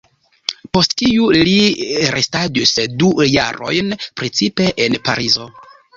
Post 0.77 0.93
tiu 1.01 1.27
li 1.47 1.53
restadis 2.15 2.73
du 3.03 3.11
jarojn 3.35 3.93
precipe 4.23 4.71
en 4.87 4.99
Parizo. 5.11 5.51